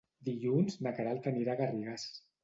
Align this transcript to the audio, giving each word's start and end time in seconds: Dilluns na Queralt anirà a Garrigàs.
Dilluns 0.27 0.77
na 0.85 0.93
Queralt 0.99 1.29
anirà 1.31 1.53
a 1.57 1.59
Garrigàs. 1.59 2.07